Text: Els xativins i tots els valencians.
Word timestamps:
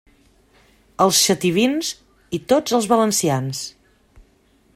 Els 1.05 1.19
xativins 1.27 1.93
i 2.39 2.41
tots 2.55 2.79
els 2.79 2.89
valencians. 2.97 3.63